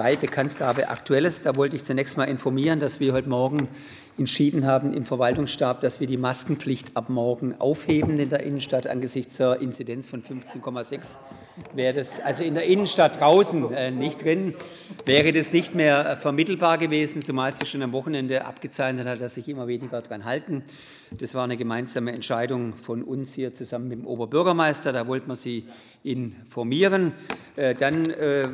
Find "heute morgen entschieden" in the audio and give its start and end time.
3.12-4.66